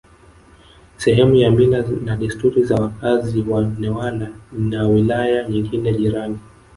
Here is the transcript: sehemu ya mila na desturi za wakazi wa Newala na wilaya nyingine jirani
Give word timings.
sehemu 0.97 1.35
ya 1.35 1.51
mila 1.51 1.81
na 2.03 2.15
desturi 2.17 2.63
za 2.63 2.75
wakazi 2.75 3.41
wa 3.41 3.61
Newala 3.63 4.29
na 4.51 4.87
wilaya 4.87 5.49
nyingine 5.49 5.93
jirani 5.93 6.39